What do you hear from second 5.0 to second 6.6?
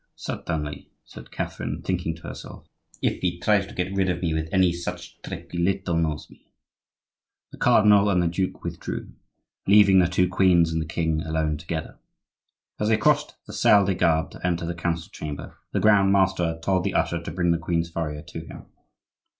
trick he little knows me."